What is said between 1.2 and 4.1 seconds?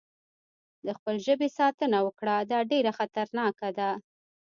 ژبې ساتنه وکړه، دا ډېره خطرناکه ده.